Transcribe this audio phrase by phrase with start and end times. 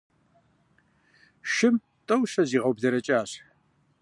[1.53, 1.75] Шым
[2.07, 3.29] тӀэу-щэ зигъэублэрэкӀащ.